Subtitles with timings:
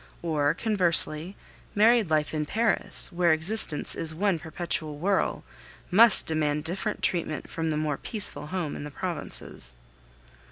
[0.23, 1.35] Or conversely,
[1.75, 5.43] married life in Paris, where existence is one perpetual whirl,
[5.91, 9.75] must demand different treatment from the more peaceful home in the provinces.